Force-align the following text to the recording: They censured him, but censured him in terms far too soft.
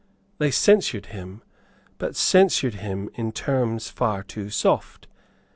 They 0.39 0.49
censured 0.49 1.05
him, 1.13 1.43
but 1.99 2.15
censured 2.15 2.73
him 2.73 3.11
in 3.13 3.31
terms 3.31 3.91
far 3.91 4.23
too 4.23 4.49
soft. 4.49 5.07